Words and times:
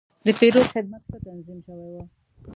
د 0.25 0.27
پیرود 0.39 0.67
خدمت 0.73 1.01
ښه 1.09 1.17
تنظیم 1.25 1.59
شوی 1.65 1.87
و. 1.93 1.95